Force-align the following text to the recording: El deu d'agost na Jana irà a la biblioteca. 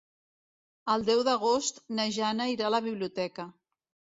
El 0.93 1.03
deu 1.09 1.21
d'agost 1.27 1.77
na 1.99 2.07
Jana 2.17 2.51
irà 2.55 2.69
a 2.71 2.75
la 2.77 2.83
biblioteca. 2.87 3.47